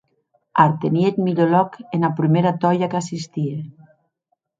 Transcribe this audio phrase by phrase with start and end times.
[0.61, 3.55] Artenhie eth milhor lòc ena prumèra tòia qu’assistie!